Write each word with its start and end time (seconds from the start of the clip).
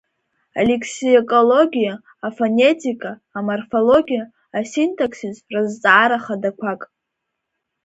Алексикологиа, 0.61 1.93
афонетика, 2.27 3.11
аморфологиа, 3.37 4.23
асинтаксис 4.59 5.37
рызҵаара 5.53 6.17
хадақәак. 6.25 6.81